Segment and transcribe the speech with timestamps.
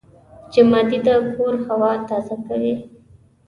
[0.53, 2.73] جمادې د کور هوا تازه کوي.